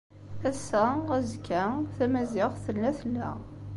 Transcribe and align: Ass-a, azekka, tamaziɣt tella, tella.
Ass-a, 0.49 0.85
azekka, 1.15 1.63
tamaziɣt 1.95 2.61
tella, 2.65 2.89
tella. 2.99 3.29